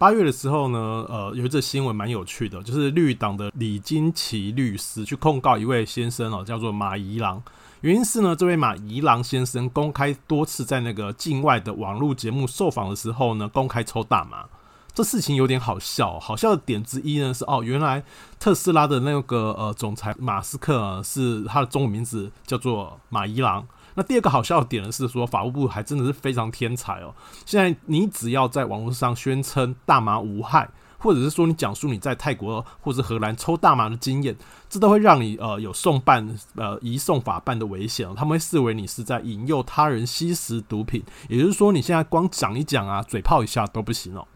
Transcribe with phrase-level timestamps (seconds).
[0.00, 0.78] 八月的时候呢，
[1.10, 7.42] 呃，有一则新闻蛮有趣的，就是绿党的李金奇律师去控告一位先生哦，叫做马宜郎。
[7.82, 14.46] 原因是呢，这位马宜郎先生公开多次在那个境外的网络节目受访的时候呢，公开抽大麻。
[14.94, 18.02] 这事情有点好笑，好笑的点之一呢是哦，原来
[18.38, 23.66] 特斯拉的那个呃总裁马斯克，是他的中文名字叫做马宜郎。
[23.94, 27.14] 那第二个好笑的点呢是说，法务部还真的是非常天才哦。
[27.44, 30.68] 现在你只要在网络上宣称大麻无害，
[30.98, 34.36] 或者是说你讲述你在泰国或者荷兰抽大麻的经验，
[34.68, 38.14] 这都会让你呃有送办呃移送法办的危险哦。
[38.16, 44.26] 他们会视为你是在引诱他人吸食毒品，也就是说你现在光讲一讲啊，嘴炮一下都不行哦。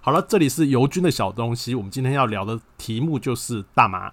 [0.00, 4.12] 好了，这里是尤军的小东西，我们今天要聊的题目就是大麻。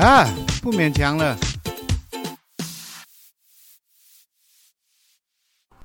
[0.00, 0.24] 啊，
[0.62, 1.36] 不勉强了。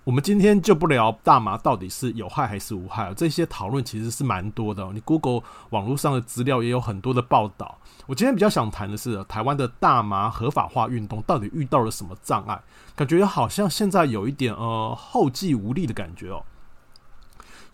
[0.05, 4.89] 我们今天就不聊大麻到底是有害还是无害，这些讨论其实是蛮多的。
[4.93, 5.41] 你 Google
[5.71, 7.77] 网络上的资料也有很多的报道。
[8.05, 12.57] 我今天比较想谈的是，台湾的大麻合法化运动到底遇到了什么障碍？
[12.95, 16.41] 感觉好像现在有一点呃后继无力的感觉哦。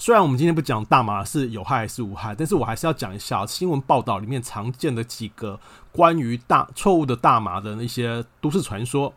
[0.02, 5.59] 虽然我们今天不讲大麻是有害还是无害，但是我还是要讲一下新闻报道里面常见的几个
[5.91, 9.13] 关于大错误的大麻的那些都市传说。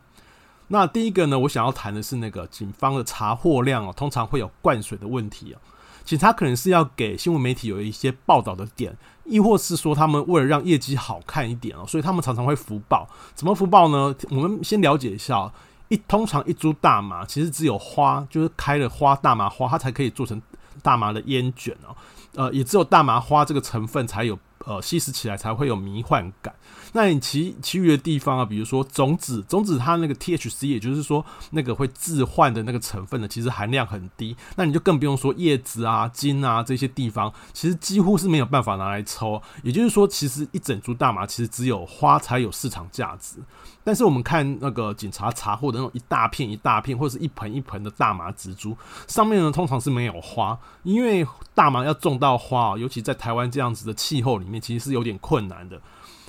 [0.67, 5.57] 那第一个呢，我想要谈的是那个警方的查获量哦，通常会有灌水的问题啊。
[6.03, 13.09] 警察可能是要给新闻媒体有一些报道的点，亦或是说他们为了让业绩好看一点哦，所以他们常常会浮报。
[13.33, 14.15] 怎么浮报呢？
[14.29, 15.51] 我们先了解一下，
[15.87, 20.39] 一通常一株大麻其实只有花，就是开了花大麻花，它才可以做成。
[20.81, 21.95] 大麻的烟卷哦，
[22.35, 26.53] 呃，也只有大麻花这个成分才有，呃，吸食起来才会有迷幻感。
[26.93, 34.35] 那你其其余的地方啊，比如说种子，种子它那个 THC，也就是说那个会致幻的那个成分呢，其实含量很低。
[34.55, 39.41] 那你就更不用说叶子啊、茎啊这些地方，其实几乎是没有办法拿来抽。
[39.61, 43.39] 也就是说，其实一整株大麻其实只有花才有市场价值。
[43.85, 48.75] 但是我们看那个警察查获的那种一大片一大片，或者是一盆一盆的大麻植株，
[49.07, 55.79] 上面呢通常是没有花，因为大麻要种到花，尤其在台湾这样子的气候里面，其实是有点困难的。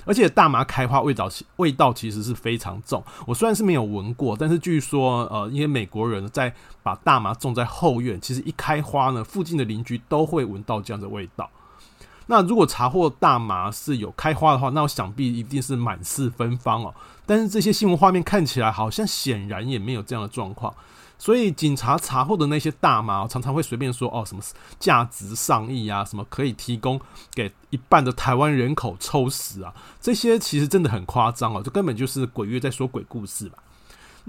[0.05, 3.03] 而且大麻开花味道味道其实是非常重。
[3.25, 11.49] 我虽然是没有闻过，但是据说呃，因为美国人在把大麻种在后院，其实一开花呢，附近的邻居都会闻到这样的味道。
[12.27, 16.93] 那如果查获大麻是有开花的话，那我想必一定是满室芬芳哦。
[17.25, 20.73] 但是这些新闻画面看起来好像显然也没有这样的状况。
[21.19, 24.43] 所以警察查获的那些大麻，常常会随便说哦，什么
[24.79, 27.01] 价值上亿啊，什么可以提供
[27.33, 33.57] 给一半的台湾人口抽食啊，这些其实真的很夸张哦，这根本就是鬼月在说鬼故事吧。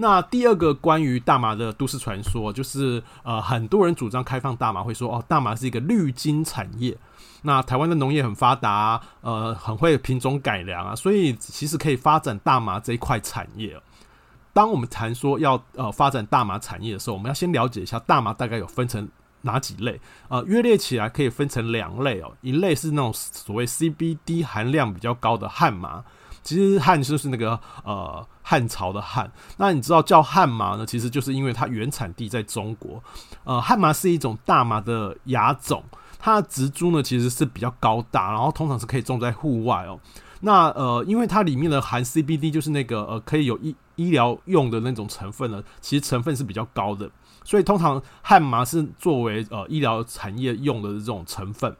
[0.00, 6.96] 那第二个关于大麻的都市传说，就是呃，很多人主张开放大麻，会说哦，大麻是一个绿金产业。
[7.42, 13.76] 那台湾的农业很发达，呃，很会品种改良啊，所以其实可以发展大麻这一块产业。
[14.52, 19.08] 当我们谈说要呃发展大麻产业的时候，我们要先了解一下大麻大概有分成
[19.42, 26.04] 哪几类，呃，约列起来可以分成两类哦，一类是那种所谓 CBD 含量比较高的汉麻，
[26.42, 33.02] 其实汉就是那个呃汉朝的汉，那你知道叫汉麻呢，其实就是因为它原产地在中国，
[33.44, 35.82] 呃，汉麻是一种大麻的亚种，
[36.18, 39.98] 它的植株呢其实是比较高大，然后通常是可以种在户外哦。
[40.40, 47.10] 那呃，因为它里面的含 CBD，就是那个呃可以有医医疗用的那种成分呢，其实成分是比较高的，
[47.44, 51.76] 所以通常汉麻是作为呃医疗产业用的这种成分。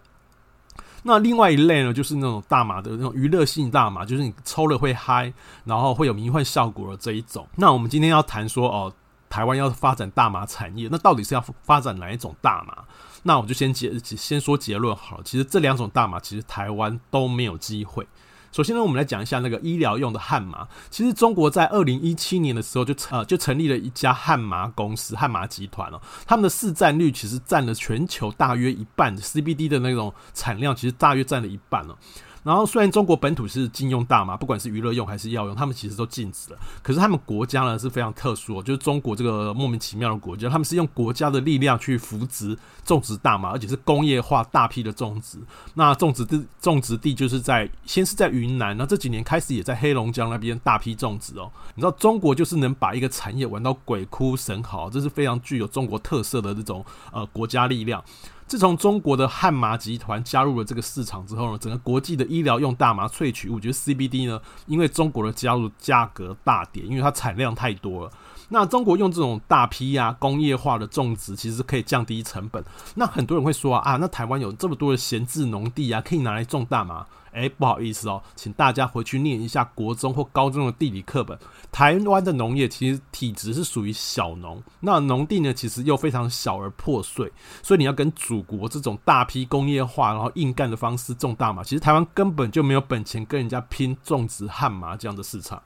[1.03, 5.33] 那另外一类呢，就是那种大麻的那种娱乐性大麻，就是你抽了会嗨，
[5.65, 7.47] 然后会有迷幻效果的这一种。
[7.57, 8.93] 那我们今天要谈说哦，
[9.31, 12.85] 台湾要发展大麻产业，那到底是要发展哪一种大麻？
[13.23, 18.07] 那我就先结先说结论好了，其实这两种大麻其实台湾都没有机会。
[18.51, 20.67] 首先呢，我们来讲一下那个医疗用的汉麻。
[20.91, 31.97] 其实中国在二零一七年的时候就呃就成立了一家汉麻公司汉麻集团哦，他们的市占率其实占了全球大约一半，CBD 的那种产量其实大约占了一半了。
[32.45, 36.59] 然后，虽然中国本土是禁用大麻，不管是娱乐用还是药用，他们其实都禁止了。
[36.83, 45.39] 可是他们国家呢是非常特殊，就是中国这个莫名其妙的国家，他们是用国家的力量去扶植种植大麻，而且是工业化大批的种植。
[45.75, 51.51] 那种植地种植地就是在先是在云南，那这几年开始也在黑龙江那边大批种植哦。
[51.75, 58.03] 你知道中国就是能把一个产业玩到鬼哭神嚎，这是非常具有中国特色的这种呃国家力量。
[58.49, 68.11] 自从中国的汉麻集团加入了这个市场之后呢，整个国际的医疗用大麻萃取物，就是 CBD 呢，因为中国的加入，价格大跌，因为它产量太多了。
[68.49, 72.65] 那中国用这种大批呀工业化的种植，其实可以降低成本。
[72.95, 77.07] 那很多人会说啊，啊那台湾有这么多的闲置农地啊，可以拿来种大麻。
[77.33, 81.39] 哎、不好意思哦，请大家回去念一下国中或高中的地理课本。
[81.71, 87.31] 台湾的农业其实体质是属于小农，那农地呢其实又非常小而破碎，
[87.63, 95.63] 所以你要跟祖国这种大批工业化然后硬干的方式种大麻，其实台湾根本就没有本钱跟人家拼种植汉麻这样的市场。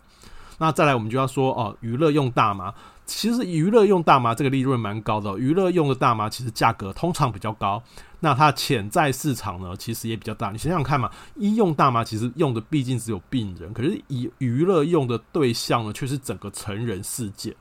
[0.59, 2.73] 那再来，我们就要说哦，娱乐用大麻，
[3.05, 5.37] 其实娱乐用大麻这个利润蛮高的。
[5.37, 7.83] 娱乐用的大麻其实价格通常比较高，
[8.25, 10.53] 那它潜在市场呢，其实也比较大。
[10.53, 17.55] 你想想看嘛，医用大麻其实用的毕竟只有病人，可是以娱乐用的对象呢，却是整个成人世界。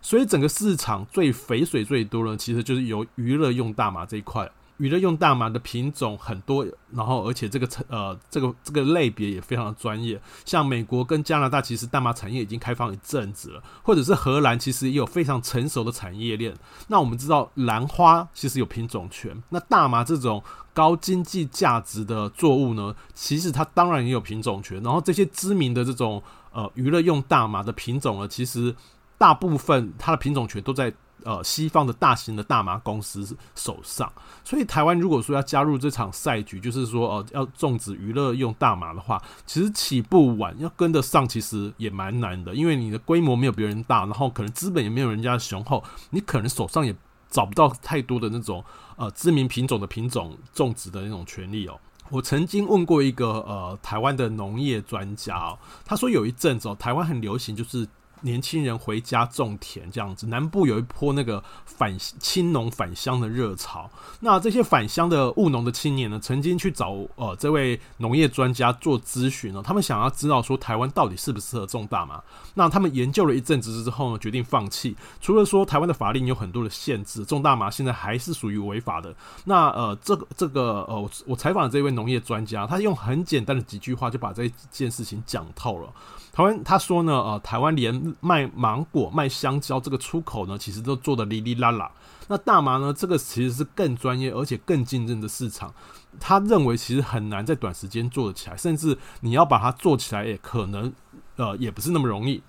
[0.00, 4.50] 所以整个市场最肥水最多呢，其实就是由娱乐用大麻这一块。
[4.78, 10.20] 娱乐用大麻的品种很多，然后而且这个成呃这个这个类别也非常的专业。
[10.44, 16.56] 像美国跟加拿大，其实大麻产业已经开放一阵子了，或者是荷兰，其实也有非常成熟的产业链。
[16.86, 20.42] 那我们知道兰花其实有品种权，那大麻这种
[20.72, 24.82] 高经济价值的作物呢，其实它当然也有品种权。
[24.82, 26.22] 然后这些知名的这种
[26.52, 28.74] 呃娱乐用大麻的品种呢，其实
[29.18, 30.94] 大部分它的品种权都在。
[31.24, 34.10] 呃，西方的大型的大麻公司手上，
[34.44, 46.94] 所以台湾如果说要加入这场赛局，就是说呃要种植娱乐用大麻的话，其实起步晚，要跟得上其实也蛮难的，因为你的规模没有别人大，然后可能资本也没有人家雄厚，你可能手上也
[47.28, 48.64] 找不到太多的那种
[48.96, 51.78] 呃知名品种的品种种植的那种权利哦。
[52.10, 57.86] 我曾经问过一个呃台湾的农业专家哦，他说有一阵子哦，台湾很流行就是。
[58.22, 63.90] 年轻人回家种田这样子，南部有一波那个返青农返乡的热潮。
[64.20, 72.22] 那这些返乡的务农的青年呢，曾经去找呃这位农业专家做咨询呢，他们想要知道说台湾到底适不适合种大麻。
[72.54, 74.96] 那他们研究了一阵子之后呢，决定放弃。
[75.20, 79.14] 除了说台湾的法令有很多的限制，种大麻现在还是属于违法的。
[79.44, 85.88] 那呃这个这个呃我采访的这位农业专家，他用很简单的几句话就把这件事情讲透了。
[86.32, 91.90] 台湾他说呢，呃，台湾连卖芒果、卖香蕉这个出口呢，其实都做得哩哩啦啦。
[92.28, 95.72] 那大麻呢，这个其实是更专业而且更竞争的市场。
[96.20, 100.92] 他认为其实很难在短时间做得起来，甚至你要把它做起来，也可能
[101.36, 102.42] 呃也不是那么容易。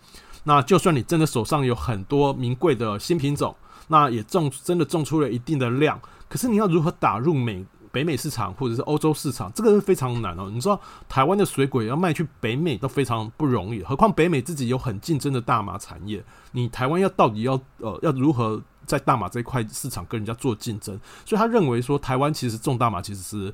[0.44, 3.56] 那就算你真的手上有很多名贵的新品种，
[3.88, 7.66] 那也种真的种出了一定的量，可是你要如何打入美？
[7.92, 10.50] 北美市场或者是欧洲市场，这个是非常难哦。
[10.52, 21.00] 你知道台湾的水果要卖去北美都非常不容易，何况北美自己有很竞争的大麻产业，你台湾要到底要呃要如何在大麻这一块市场跟人家做竞争？
[21.26, 23.54] 所以他认为说台湾其实种大麻其实是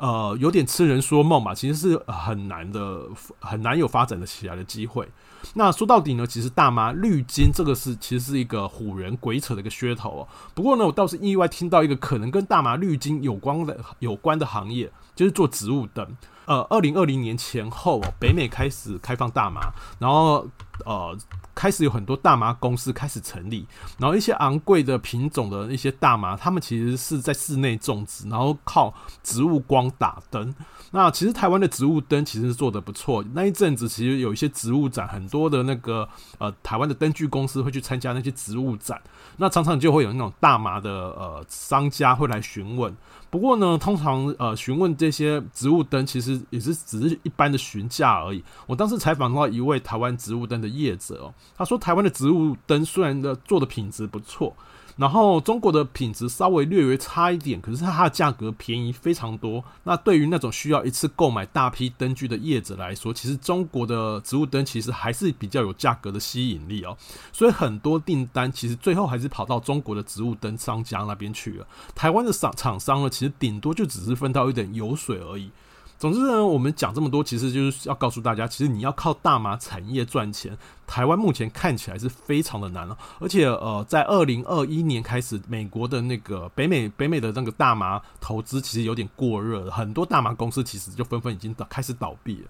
[0.00, 3.02] 呃有点痴人说梦嘛，其实是很难的，
[3.38, 5.06] 很难有发展的起来的机会。
[5.54, 10.28] 那说到底呢，其实大麻绿金这个是其实是一个唬人鬼扯的一个噱头哦。
[10.54, 16.06] 不过呢，我倒是意外听到一个可能跟大麻绿金有关的有关的行业，就是做植物灯。
[16.46, 20.46] 呃，二零二零年前后，北美开始开放大麻，然后
[20.84, 21.16] 呃。
[21.52, 23.66] 开始有很多大麻公司开始成立，
[23.98, 30.54] 然后一些昂贵的品种的一些大麻，他们其实是在室内种植，然后靠植物光打灯。
[30.90, 33.22] 那其实台湾的植物灯其实是做得不错。
[33.34, 36.08] 那一阵子其实有一些植物展，很多的那个
[36.38, 38.98] 呃台湾的灯具公司会去参加那些植物展，
[39.36, 42.96] 那常常就会有那种大麻的呃商家会来询问。
[43.30, 48.42] 不过呢，通常呃询问这些植物灯，其实也是只是一般的询价而已。
[48.66, 54.54] 我当时采访到一位台湾植物灯的业者哦，他说台湾的植物灯虽然的做的品质不错。
[54.96, 59.62] 然后中国的品质稍微略微差一点，可是它的价格便宜非常多。
[59.84, 66.96] 那对于那种需要一次购买大批灯具的业者来说，其实中国的植物灯其实还是比较有价格的吸引力哦。
[67.32, 71.66] 所以很多订单其实最后还是跑到中国的植物灯商家那边去了。
[71.94, 75.50] 台湾的厂厂商呢，其实顶多就只是分到一点油水而已。
[76.00, 82.96] 总之呢，我们讲这么多，其实就是要告诉大家，其实你要靠大麻产业赚钱，台湾目前看起来是非常的难了。
[83.18, 92.48] 而且，呃，在二零二一年开始，美国的那个北美北美的那个大麻投资其实有点过热了，很多大麻公司其实就纷纷已经开始倒闭了。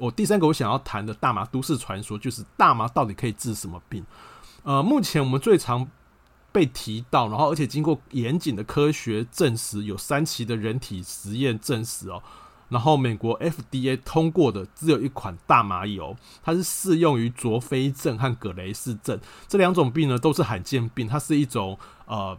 [0.00, 4.04] 我第三个我想要谈的大麻都市传说，就是大麻到底可以治什么病？
[4.64, 5.88] 呃，目前我们最常
[6.50, 12.20] 被提到，然后而且经过严谨的科学证实，有三期的人体实验证实哦。
[12.68, 21.08] 然后，美国 FDA 通过的只有一款大麻油，它是适用于卓菲症和葛雷氏症这两种病呢，都是罕见病。
[21.08, 22.36] 它是一种呃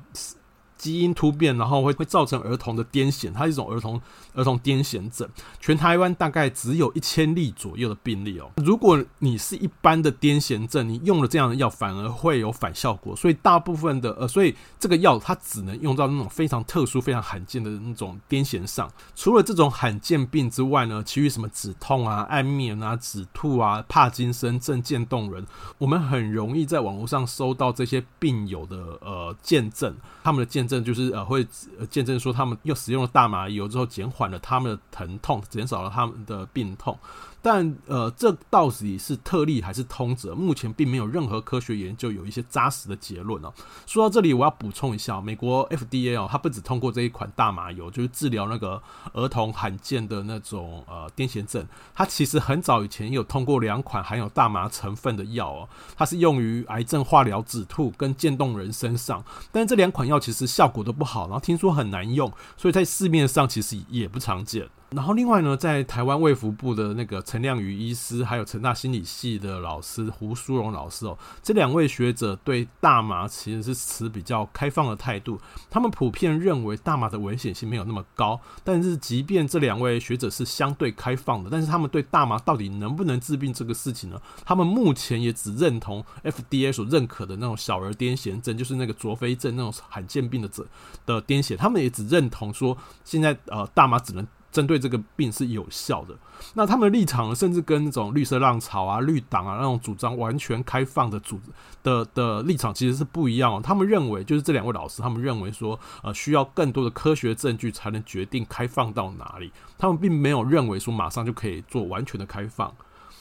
[0.79, 4.01] 基因突变，然后会会造成儿童的癫痫，它是一种儿童
[4.33, 5.27] 儿童癫痫症。
[5.59, 8.49] 全台湾大概只有一千例左右的病例哦。
[8.55, 13.13] 如果你是一般的癫痫症，你用了这样的药，反而会有反效果。
[13.13, 18.89] 所以大部分的呃，所以这个药它只能用到那种非常特殊、非常罕见的那种癫痫上。
[19.13, 25.45] 除了这种罕见病之外呢，其余什么止痛啊、安眠啊、止吐啊、帕金森症、渐冻人，
[25.77, 29.93] 我们很容易在网络上收到这些病友的呃见证，
[30.23, 30.68] 他们的见。
[30.69, 31.45] 证就是呃会
[31.89, 36.97] 见证说他们又使用了大麻油之后减缓了他们的疼痛，减少了他们的病痛。
[37.41, 40.35] 但呃，这到底是特例还是通则？
[40.35, 43.53] 目前并没有任何科学研究有一些扎实的结论哦。
[43.85, 48.81] 说到这里，我要补充一下，美国 FDA 哦，它不只通过这一款大麻油，就是治疗那个
[49.13, 51.65] 儿童罕见的那种呃癫痫症，
[51.95, 64.67] 它其实很早以前有通过两款含有大麻成分的药哦，它是用于癌症化疗、止吐跟渐冻人身上，但是这两款药其实效果都不好，然后听说很难用，所以在市面上其实也不常见。
[64.91, 75.39] 然后另外呢，在台湾卫福部的那个陈亮宇医师，还有成大心理系的老师胡淑荣老师哦，这两位学者对大麻其实是持比较开放的态度。
[75.69, 90.65] 他们普遍认为大麻的危险性没有那么高，但是即便这两位学者是相对开放的，但是他们对大麻到底能不能治病这个事情呢，他们目前也只认同 FDA 所认可的那种小儿癫痫症，就是那个卓菲症那种罕见病的者
[91.05, 94.25] 的癫痫，他们也只认同说现在呃大麻只能。
[94.51, 96.15] 针对这个病是有效的。
[96.53, 101.39] 那他们的立场，甚至跟那种绿色浪潮啊、绿党啊那种主张完全开放的主
[101.83, 103.61] 的的立场其实是不一样哦。
[103.63, 109.51] 他们认为，就是这两位老师，他们认为说，呃，需要更多的科学证据才能决定开放到哪里。
[109.77, 112.73] 他们并没有认为说马上就可以做完全的开放。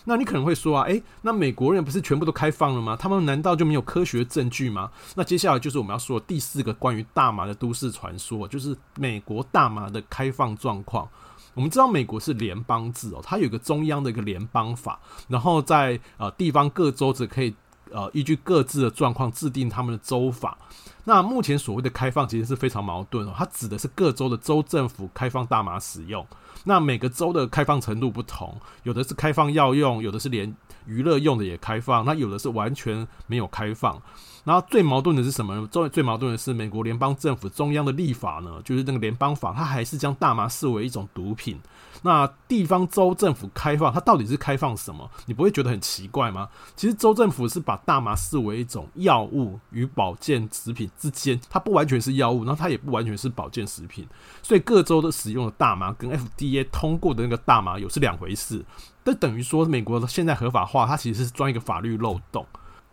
[0.05, 2.97] 那你可能会说啊，诶，那美国人不是全部都开放了吗？
[2.97, 4.91] 他们难道就没有科学证据吗？
[5.15, 11.09] 那接下来就是我们要说的第四个关于大麻的都市传说，就是美国大麻的开放状况。
[11.55, 17.53] 我们知道美国是联邦制哦，它有一个中央的一个联邦法，然后在呃地方各州则可以
[17.91, 20.57] 呃依据各自的状况制定他们的州法。
[21.05, 26.25] 那目前所谓的开放其实是非常矛盾哦，它指的是各州的州政府开放大麻使用。
[26.65, 30.55] 那每个州的开放程度不同，有的是开放药用，有的是连
[30.87, 34.01] 娱乐用的也开放，那有的是完全没有开放。
[34.49, 35.69] 然后最矛盾的是什么呢？
[35.71, 41.61] 最最矛盾的是美国联邦政府中央的立法呢，就是那个联邦法，它还是将大麻视为一种毒品。
[42.01, 45.11] 那地方州政府开放，它到底是开放什么？
[45.27, 46.49] 你不会觉得很奇怪吗？
[46.75, 54.09] 其实州政府是把大麻视为一种药物与保健食品之间，它不完全是药物，然后它也不完全是保健食品。
[54.43, 58.65] 所以各州都使用的大麻跟 FDA 通过的那个大麻油是两回事。
[59.05, 62.47] 这等于说，美国的现在合法化，它其实是钻一个法律漏洞。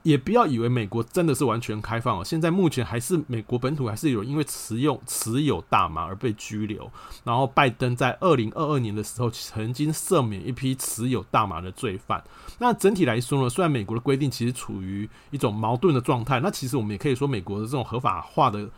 [0.06, 6.88] 也不要以为美国真的是完全开放哦，现在目前还是美国本土还是有因为持有持有大麻而被拘留。
[7.24, 12.24] 然后拜登在二零二二年的时候曾经赦免一批持有大麻的罪犯。
[12.60, 18.70] 那整体来说呢，虽然美国的规定其实处于一种矛盾的状态，那其实我们也可以说美国的这种合法化的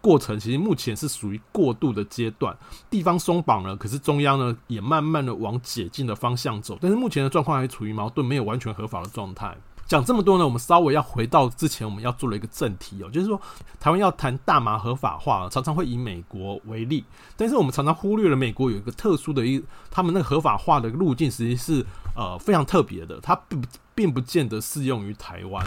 [0.00, 2.52] 过程其实目前是属于过渡的阶段。
[2.90, 6.76] 地方松绑了，可是中央呢也慢慢的往解禁的方向走。
[6.80, 9.56] 但是目前的状况还处于矛盾，没有完全合法的状态。
[9.86, 13.40] 讲这么多呢，我们稍微要回到之前我们要做的一个正题哦，就是说
[13.78, 17.04] 台湾要谈大麻合法化，常常会以美国为例，
[17.36, 21.84] 但是我们常常忽略了美国有一个特殊的一，他们那个合法化的路径实际是
[22.16, 23.62] 呃非常特别的，它并
[23.94, 25.64] 并不见得适用于台湾。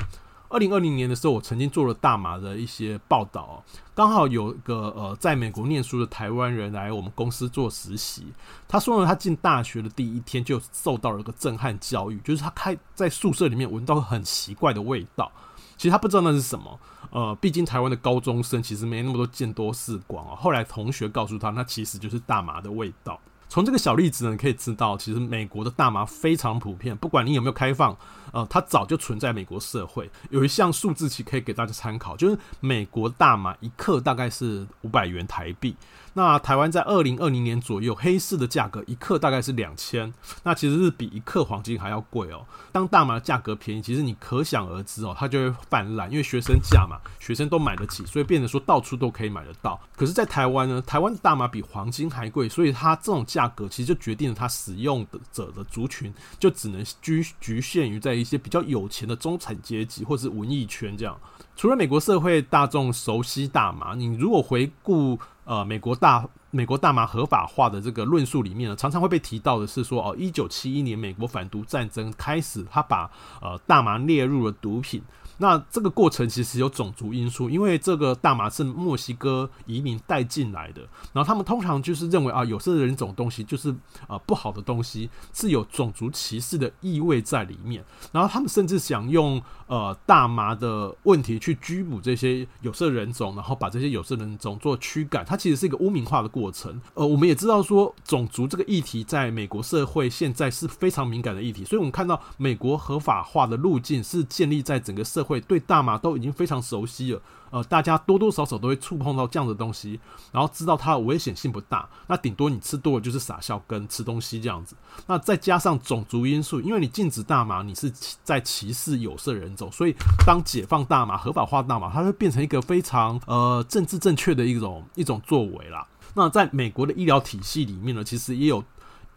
[0.50, 3.64] 二零二零年的时候，我曾经做了大麻的一些报道，
[3.94, 8.28] 刚好有个呃在美国念书的台湾人来我们公司做实习。
[8.68, 15.32] 他说呢，他进大学的第一天就受到了一个震撼教育，就是他开在宿舍里面闻到很奇怪的味道。
[15.76, 16.80] 其实他不知道那是什么，
[17.12, 20.36] 呃，毕竟台湾的高中生其实没那么多见多识广啊。
[20.36, 23.20] 后来同学告诉他，那其实就是大麻的味道。
[23.50, 27.96] 从这个小例子呢，你可以知道，其实美国的大麻非常普遍，不管你有没有开放，
[28.32, 30.10] 呃，它早就存在美国社会。
[30.30, 35.76] 有一项数字其可以给大家参考，就是美国大麻一克大概是五百元台币。
[36.14, 42.44] 那台湾在二零二零年左右，黑市的价格一克大概是两千，那其实是比一克黄金还要贵哦。
[42.72, 49.80] 当大麻的价格便宜，其实你可想而知哦，它就会泛滥，因为学生价嘛，学生都买得起，所以变成说到处都可以买得到。
[49.96, 61.18] 可是，在台湾呢，台湾的大麻比黄金还贵，所以它这种价格其实就决定了它使用者的族群就只能局局限于在一些比较有钱的中产阶级或是文艺圈这样。
[61.56, 73.10] 除了美国社会大众熟悉大麻，你如果回顾呃美国大美国大麻合法化的这个论述里面呢，常常会被提到的是说，哦，一九七一年美国反毒战争开始，他把
[73.42, 75.02] 呃大麻列入了毒品。
[75.38, 80.82] 那这个过程其实有种族因素，因为这个大麻是墨西哥移民带进来的，
[81.14, 83.74] 然后他们通常就是认为啊，有色人种东西就是
[84.08, 96.82] 啊不好的东西，是有种族歧视的意味在里面，然后他们甚至想用呃大麻的问题去拘捕这些有色人种，然后把这些有色人种做驱赶，它其实是一个污名化的过程。
[96.94, 110.00] 呃，我们也知道说种族这个议题在美国社会现在是非常敏感的议题，所以我们看到美国合法化的路径是建立在整个社会对大麻都已经非常熟悉了，呃，大家多多少少都会触碰到这样的东西，
[110.32, 114.76] 然后知道它的危险性不大，那顶多你吃多了就是傻笑跟吃东西这样子。
[115.06, 117.92] 那再加上种族因素，因为你禁止大麻，你是
[118.24, 119.94] 在歧视有色人种，所以
[120.26, 125.86] 当解放大麻、合法化大麻，它会变成一个非常呃政治正确的一种一种作为啦。
[126.14, 128.64] 那在美国的医疗体系里面呢，其实也有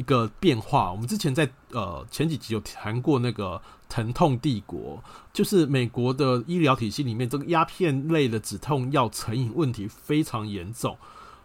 [0.01, 0.91] 一个变化。
[0.91, 3.61] 我们之前在呃前几集有谈过那个。
[3.93, 5.03] 疼痛帝国
[5.33, 10.97] 就是美国的医疗体系里面，这个鸦片类的止痛药成瘾问题非常严重，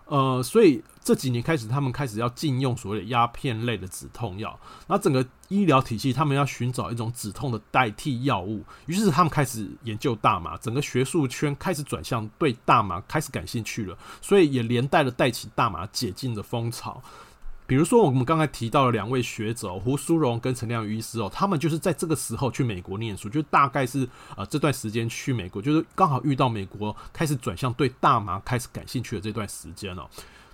[0.05, 17.01] 呃，所以这几年开始，他们开始要禁用所谓的鸦片类的止痛药，那整个医疗体系他们要寻找一种止痛的代替药物，于是他们开始研究大麻，整个学术圈开始转向对大麻开始感兴趣了，所以也连带的带起大麻解禁的风潮。
[17.67, 24.07] 比如说，我们刚才提到的两位学者胡苏荣跟陈亮瑜医师哦，他们就是在这个时候去美国念书，就大概是
[24.37, 30.07] 呃这段时间去美国，就是刚好遇到美国开始转向对大麻开始感兴趣的这段时间哦。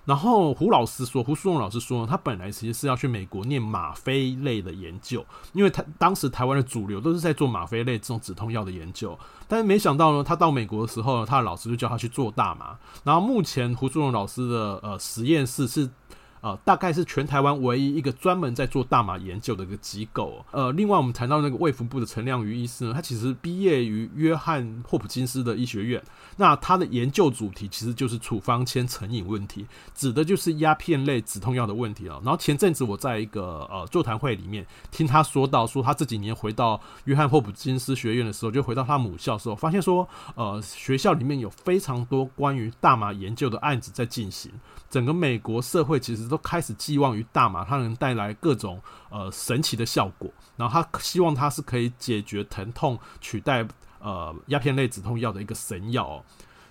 [0.06, 12.78] 然后胡老师说，胡苏荣老师说，他本来其实是要去美国念吗啡类的研究，因为他当时台湾的主流都是在做吗啡类这种止痛药的研究，但是没想到呢，他到美国的时候，他的老师就叫他去做大麻。
[13.04, 15.90] 然后目前胡苏荣老师的呃实验室是。
[16.42, 20.44] 呃，大概是全台湾唯一一个专门在做大麻研究的一个机构。
[20.52, 26.02] 呃，另外我们谈到那个卫福部的陈亮瑜医师呢，他其实毕业于约翰霍普金斯的医学院。
[26.38, 32.20] 那他的研究主题其实就是处方签成瘾问题，指的就是鸦片类止痛药的问题了。
[32.24, 44.52] 然后前阵子我在一个呃座谈会里面听他说到，说他这几年回到约翰霍普金斯学院的时候，就回到他母校的时候，发现说，呃，学校里面有非常多关于大麻研究的案子在进行。
[44.90, 50.28] 整个美国社会其实都开始寄望于大麻，它能带来各种呃神奇的效果。
[50.58, 53.68] 然后他希望它是可以解决疼痛、取代
[54.00, 56.24] 呃鸦片类止痛药的一个神药哦。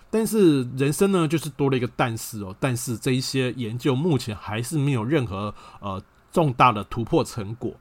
[0.09, 2.55] 但是人生呢，就是多了一个但是哦。
[2.59, 7.73] 但是这一些研究目前还是没有任何呃重大的突破成果。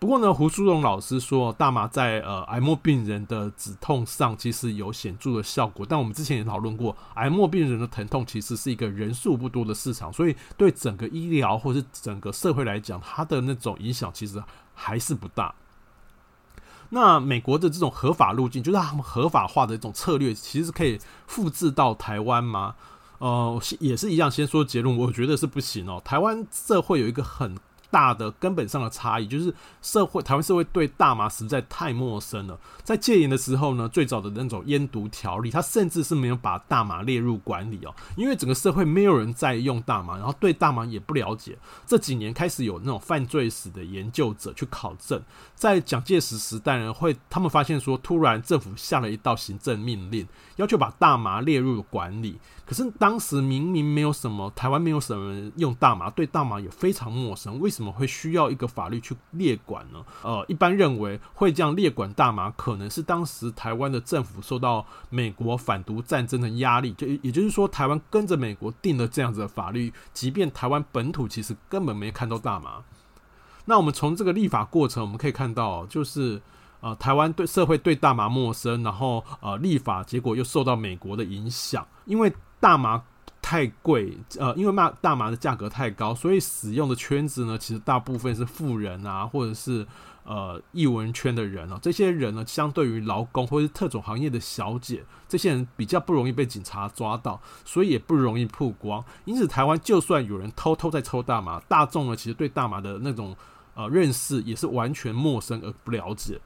[0.00, 5.84] 不过呢，胡苏荣老师说，大麻在呃癌末病人的止痛上其实有显著的效果。
[5.88, 14.40] 但我们之前也讨论过，癌末病人的疼痛其实是一个人数不多的市场，所以对整个医疗或是整个社会来讲，它的那种影响其实
[14.72, 15.52] 还是不大。
[16.90, 22.76] 那美国的这种合法路径，就是他们合法化的一种策略，其实可以复制到台湾吗？
[23.18, 26.00] 呃，也是一样，先说结论，我觉得是不行哦。
[26.04, 27.56] 台湾社会有一个很
[27.90, 32.58] 大的根本上的差异就是社会，台湾社会对大麻实在太陌生了。
[32.82, 41.58] 在戒严的时候呢，最早的那种烟毒条例，它甚至是没有把大麻列入管理哦，因为整个社会没有人在用大麻，然后对大麻也不了解。
[41.86, 45.22] 这几年开始有那种犯罪史的研究者去考证，
[45.54, 52.38] 在蒋介石时代呢，会他们发现说，突然政府下了一道行政命令，要求把大麻列入管理。
[52.68, 60.04] 可是当时明明没有什么，台湾没有什么人用大麻，对大麻也非常陌生，为什么会需要一个法律去列管呢？
[60.22, 72.84] 呃，一般认为会这样列管大麻，可能是当时台湾的政府受到美国反毒战争的压力，就也就是说，台湾跟着美国定了这样子的法律，即便台湾本土其实根本没看到大麻。
[73.64, 76.42] 那我们从这个立法过程，我们可以看到，就是。
[76.80, 83.02] 呃，台湾对社会对大麻陌生，然后呃，立法结果又受到美国的影响，因为大麻
[83.40, 89.86] 太贵，呃，因为大大麻的价格太高，所以使用的圈子呢，其实大部分是富人啊，或者是
[90.24, 99.02] 呃艺文圈的人啊，这些人呢，相对于劳工或是特种行业的小姐，这些人比较不容易被警察抓到，所以也不容易曝光。
[99.24, 103.34] 因此，台湾就算有人偷偷在抽大麻，大众呢，其实对大麻的那种
[103.74, 106.38] 呃认识也是完全陌生而不了解。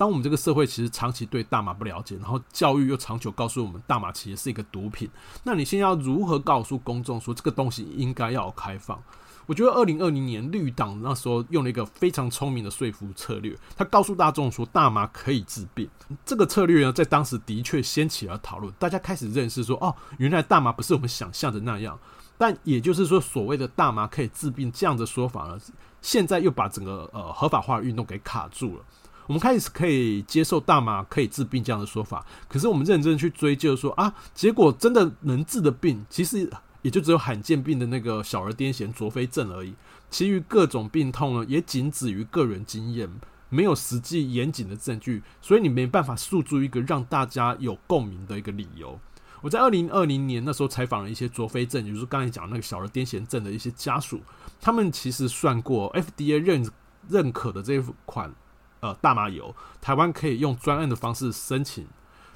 [0.00, 5.10] 当我们这个社会其实长期对大麻不了解，然后教育又长久告诉我们大麻其实是一个毒品，
[5.44, 8.98] 那你现在要如何告诉公众说这个东西应该要开放？
[9.44, 15.86] 我觉得二零二零年绿党那时候用了一个非常聪明的说服策略，他告诉大众说大麻可以治病。
[16.24, 21.98] 这个策略呢，在当时的确掀起了讨论，大家开始认识说哦，原来大麻不是我们想象的那样。
[22.38, 25.58] 但也就是说，所谓的大麻可以治病这样的说法呢，
[26.00, 28.84] 现在又把整个呃合法化运动给卡住了。
[29.30, 36.50] 我们开始可以接受大麻可以治病这样的说法，可是我们认真去追究说啊，结果真的能治的病，其实
[36.82, 39.72] 也就只有罕见病的那个小儿癫痫、卓菲症而已，
[40.10, 43.08] 其余各种病痛呢，也仅止于个人经验，
[43.50, 48.98] 没有实际严谨的证据，所以你没办法诉诸一个让大家有共鸣的一个理由。
[49.42, 54.20] 我在二零二零年那时候采访了一些卓菲症，也就是刚才讲那个小儿癫痫症的一些家属，
[54.60, 56.68] 他们其实算过 FDA 认
[57.08, 58.34] 认可的这一款
[58.80, 61.86] 呃大麻油，台湾可以用专案的方式申请。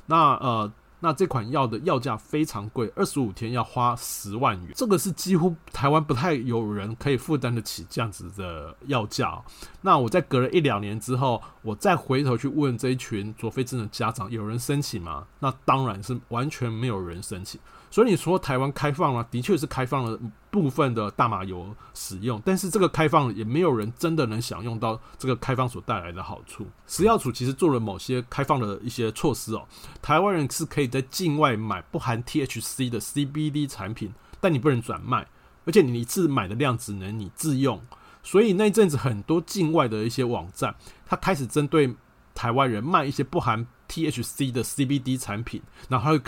[0.06, 0.72] 那呃。
[1.00, 9.38] 那这款药的药价非常贵，二十五天要花十万元，这个是几乎台湾不太有人可以负担得起这样子的药价。
[9.82, 15.26] 那我在隔了一两年之后，我再回头去问这一群卓菲症的家长，有人申请吗？
[15.40, 17.60] 那当然是完全没有人申请。
[17.94, 20.18] 所以你说台湾开放了，的确是开放了
[20.50, 26.66] 部分的大麻油使用，但是这个开放也没有人真的能享用到这个开放所带来的好处。
[26.88, 29.64] 食药署其实做了某些开放的一些措施哦，
[30.02, 35.28] 台湾人是可以在境外买不含 THC 的 CBD 产品，但你不能转卖，
[35.64, 37.80] 而且你一次买的量只能你自用。
[38.24, 40.74] 所以那阵子很多境外的一些网站，
[41.06, 41.94] 它开始针对
[42.34, 46.18] 台湾人卖一些不含 THC 的 CBD 产品，然后。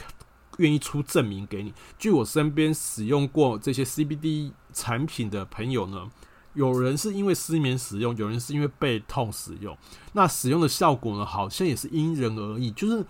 [0.58, 1.72] 愿意出证明给你。
[1.98, 6.10] 据我身边使用过这些 CBD 产品的朋友呢，
[6.54, 9.76] 有人是因为失眠使用，有人是因为背痛使用。
[10.12, 13.04] 那使用的效果呢，好像也是因人而异，就是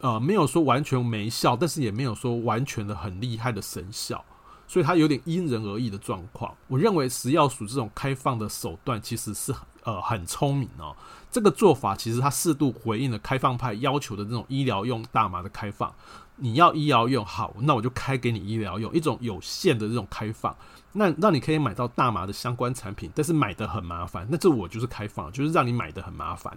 [0.00, 4.24] 呃没有说完全没效，但是也没有说完全的很厉害的神效，
[4.66, 6.54] 所以它有点因人而异的状况。
[6.66, 10.96] 我认为食药署这种开放的手段其实是呃很聪明哦。
[11.30, 15.94] 这个做法其实它适度回应了开放派要求的这种医疗用大麻的开放。
[16.38, 20.56] 你要医疗用好，那我就开给你医疗用，一种有限的这种开放，
[20.92, 24.26] 那让你可以买到大麻的相关产品，但是买的很麻烦。
[24.30, 26.56] 那这我就是开放，就是让你买的很麻烦。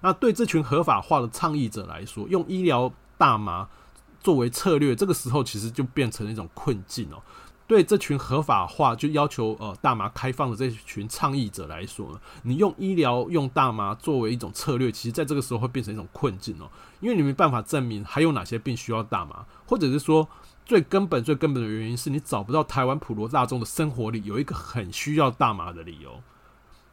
[0.00, 3.68] 那对这群合法化的倡议者来说，用医疗大麻
[4.20, 7.22] 作为策略，这个时候其实就变成了一种困境哦。
[7.72, 16.68] 对这群合法化就要求呃大麻开放的这群倡议者来说呢，你用医疗用大麻作为一种策略，其实在这个时候会变成一种困境哦，
[17.00, 20.28] 因为你没办法证明还有哪些病需要大麻，或者是说
[20.66, 26.20] 最根本最根本的原因是你找不到台湾普罗大众的生活里有一个很需要大麻的理由。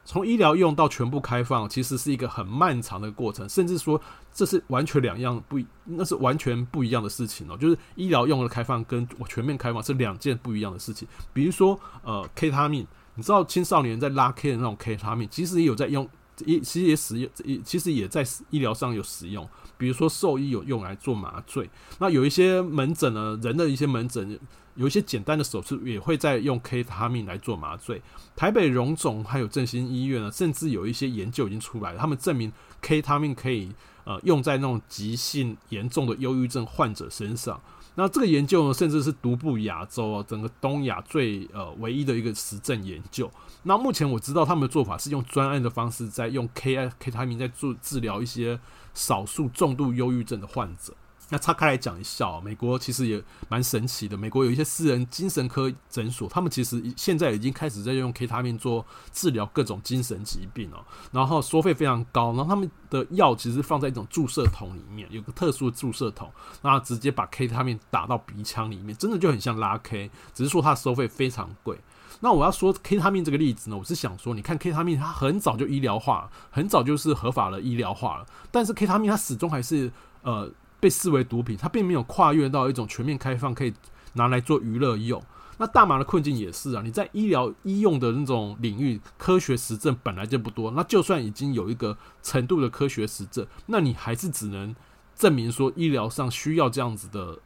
[0.09, 4.01] 从医疗用到全部开放，其实是一个很漫长的过程，甚至说
[4.33, 7.55] 这是完全两样不，那是完全不一样的事情哦。
[7.55, 11.07] 就是医疗用的开放跟我全面开放是两件不一样的事情。
[11.31, 16.09] 比如说，呃，K 他命，你知道青少年在拉 K 的那种 K 他命，其实也有在用，
[16.43, 17.29] 也其实也使用，
[17.63, 19.47] 其实也在医疗上有使用。
[19.77, 21.69] 比如说兽医有用来做麻醉，
[21.99, 24.39] 那有一些门诊呢，人的一些门诊。
[24.79, 28.01] 有一些简单的手术也会在用 kate 他命来做麻醉。
[28.33, 32.49] 台北荣总还有振兴医院呢，甚至有一些研究已经出来了，他们证明
[32.81, 33.73] kate 他命可以
[34.05, 37.59] 呃用在那种急性严重的忧郁症患者身上。
[37.95, 43.29] 那这个研究呢，甚至是独步亚洲啊，整个东亚最呃唯一的一个实证研究。
[43.63, 48.57] 那目前我知道他们的做法是用专案的方式在用 K I K 他命在做治疗一些
[48.93, 50.93] 少数重度忧郁症的患者。
[51.31, 54.17] 那岔开来讲一下喔，美国其实也蛮神奇的。
[54.17, 62.33] 美国有一些私人精神科诊所，他们其实现在已经开始在用 K 他命做治疗各种精神疾病哦，然后收费非常高。
[62.33, 66.31] 然后他们的药其实放在一种注射筒里面，有个特殊的注射筒，
[66.63, 71.77] 然后直接把 K 他命打到鼻腔里面，真的就很像拉 K，只是说它收费非常贵。
[72.21, 79.91] 那我要说 K 他命这个例子呢，我是想说，你看 K 他命它很早就医疗化，很早就是合法的医疗化了，但是 K 他命它始终还是
[80.23, 80.51] 呃。
[80.79, 83.73] 被视为毒品，它并没有跨越到一种全面开放，可以
[84.13, 85.21] 拿来做娱乐用。
[85.57, 90.71] 那大麻的困境也是啊，你在医疗医用的那种领域，科学实证本来就不多。
[90.71, 94.75] 那就算已经有一个程度的科学实证，那你还是只能
[95.15, 97.39] 证明说医疗上需要这样子的。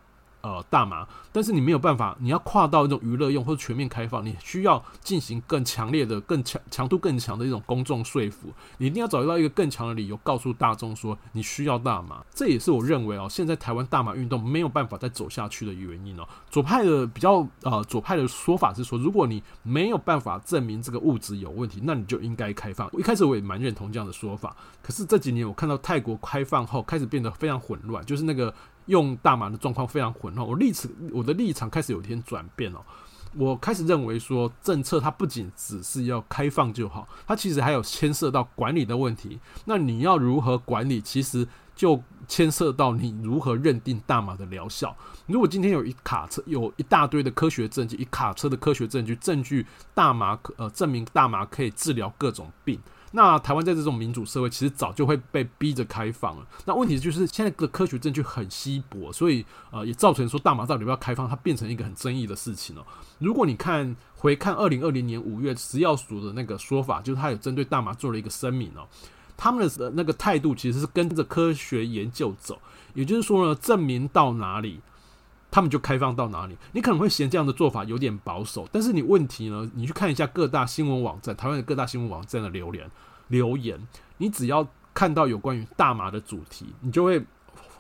[0.43, 12.21] 呃，大麻，但是你没有办法，你要跨到一种娱乐用或者全面开放，你需要进行更强烈的、更强强度更强的一种公众说服，你一定要找到一个更强的理由，告诉大众说你需要大麻。
[12.35, 16.27] 这也是我认为哦，现在台湾大麻运动没有办法再走下去的原因哦。
[16.49, 22.89] 左派的比较呃，左派的说法是说，如果你没有办法证明这个物质有问题，那你就应该开放。
[22.91, 28.53] 我一开始我也蛮认同这样的说法，可是这几年我看到泰国开放后开始变得非常混乱，就是那个。
[28.87, 32.79] 用大麻的状况非常混乱，我立场我的立场开始有一天转变哦，
[33.35, 39.39] 我开始认为说政策它不仅只是要开放就好，它其实还有牵涉到管理的问题。
[39.65, 44.95] 那你要如何管理，其实就牵涉到你如何认定大麻的疗效。
[45.25, 52.79] 如果今天有一卡车，有一大堆的科学证据，一卡车的科学证据，证据大麻可呃证明大麻可以治疗各种病。
[53.15, 56.47] 那台湾在这种民主社会，其实早就会被逼着开放了。
[56.65, 62.83] 那问题就是现在的科学证据很稀薄，所以呃也造成说大麻到底要不要开放，它变成一个很争议的事情了。
[63.19, 68.87] 如果你看回看二零二零年五月食药署的那个说法，就是他有针对大麻做了一个声明哦，
[69.37, 72.59] 他们的那个态度其实是跟着科学研究走，
[72.95, 74.81] 也就是说呢，证明到哪里。
[75.53, 76.57] 他们就开放到哪里？
[76.71, 79.69] 你可能会嫌这样的做法有点保守，但是你问题呢？
[79.75, 82.89] 你去看一下各大新闻网站，台湾的各大新闻网站的留言
[83.27, 83.79] 留言，
[84.17, 87.23] 你只要看到有关于大麻的主题，你就会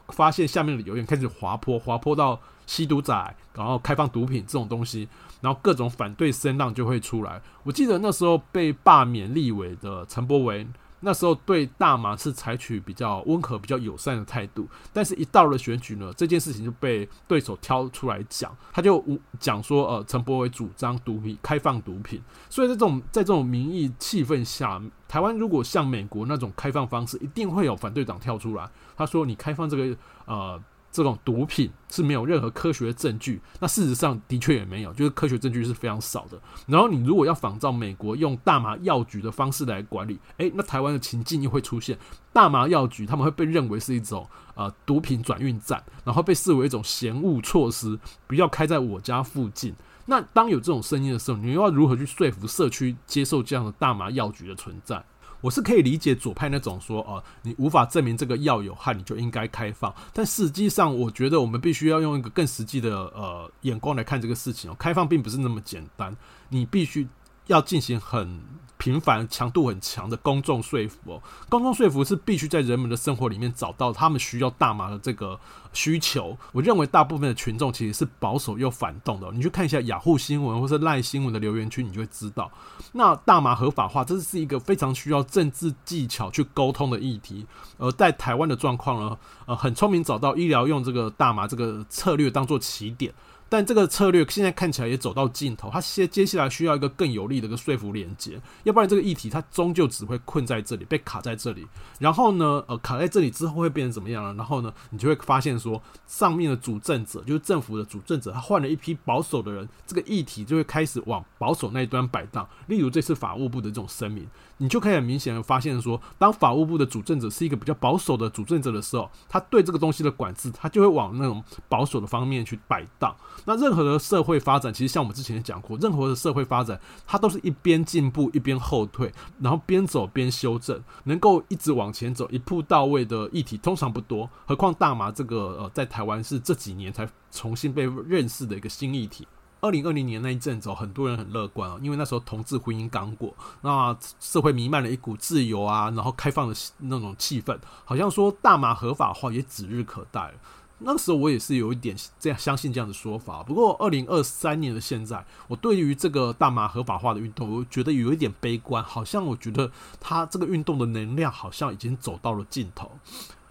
[0.09, 5.09] 发现下面的留言开始滑坡，滑坡到吸毒仔，然后开放毒品这种东西，
[5.41, 7.41] 然后各种反对声浪就会出来。
[7.63, 10.67] 我记得那时候被罢免立委的陈柏惟。
[11.03, 19.03] 那时候对大麻是采取比较温和、比较友善的态度，但是一到了选举呢，这件事情就被对手挑出来讲，他就
[19.39, 30.61] 讲说，呃，陈柏伟主张毒品开放毒品，所以在这种在这种民意气氛下，台湾如果像美国那种开放方式，一定会有反对党跳出来，他说你开放这个呃。
[30.93, 36.39] 这种毒品是没有任何科学证据，那事实上的确也没有，就是科学证据是非常少的。
[36.67, 41.97] 然后你如果要仿照美国用大麻药局的方式来管理，诶，那台湾的情境又会出现，
[42.31, 49.73] 大麻药局他们会被认为是一种呃毒品转运站，然后被视为一种嫌恶措施，不要开在我家附近。
[50.05, 55.03] 那当有这种声音的时候，你又要如何去说服社区接受这样的大麻药局的存在？
[55.43, 59.93] 我是可以理解左派那种说，呃，你无法证明这个药有害，你就应该开放。
[60.13, 64.75] 但实际上，我觉得我们必须要用一个更实际的呃眼光来看这个事情哦。
[64.79, 66.15] 开放并不是那么简单，
[66.47, 67.05] 你必须
[67.47, 68.41] 要进行很。
[68.83, 75.39] 频繁、强度很强的公众说服哦，公众说服是必须在人们的生活里面找到他们需要大麻的这个
[75.71, 76.37] 需求。
[76.51, 79.31] 我认为大部分的群众其实是保守又反动的。
[79.31, 82.51] 你去看一下雅虎新闻或是赖新闻的留言区，你就会知道，
[82.91, 87.45] 那大麻合法化这是一个非常需要政治技巧去沟通的议题。
[87.77, 93.13] 而在台湾的状况呢，呃，很聪明找到医疗用这个大麻这个策略当做起点。
[93.53, 101.67] 但这个策略现在看起来也走到尽头，它接接下来需要一个更有力的一个说服连接，要不然这个议题它终究只会困在这里，被卡在这里。
[101.99, 104.33] 然后呢，呃，卡在这里之后会变成怎么样呢？
[104.35, 112.49] 然后呢，你就会发现说，上面的主政者就是政府的主政者，他换了一批保守的人，这个议题就会开始往保守那一端摆荡。
[112.65, 114.27] 例如这次法务部的这种声明。
[114.57, 123.15] 你就可以很明显的发现说，当法务部的主政者是一个比较保守的主政者的时候，他对这个东西的管制，他就会往那种保守的方面去摆荡。
[123.45, 134.29] 那任何的社会发展，其实像我们之前讲过，任何的社会发展，它都是一边进步一边后退，然后边走边修正，能够一直往前走一步到位的议题通常不多。
[134.45, 139.27] 何况大麻这个呃，在台湾是这几年才重新被认识的一个新议题。
[139.63, 150.33] 二零二零年那一阵子，很多人很乐观啊，因为那时候同志婚姻刚过，那社会弥漫了一股自由啊，然后开放的那种气氛，好像说大麻合法化也指日可待。
[150.79, 153.41] 那个时候我也是有一点这样相信这样的说法。
[153.41, 159.71] 不过二零二三年的现在，我对于这个大麻合法化的运动，我觉得有一点悲观，好像我觉得
[160.01, 162.91] 它这个运动的能量好像已经走到了尽头。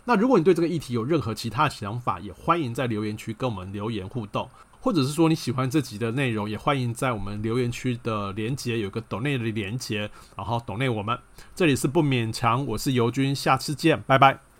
[0.05, 4.51] 那如果你对这个议题有任何其他的想法，也欢迎在留言区跟我们留言互动。
[4.83, 11.17] 或者是说你喜欢这集的内容，也欢迎在我们留言区的连接有个抖内的连接，然后抖内我们。
[11.55, 14.52] 这里是不勉强，我是尤军，下次见，拜拜。